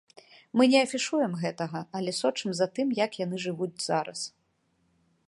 [0.59, 4.19] Мы не афішуем гэтага, але сочым за тым, як яны жывуць зараз.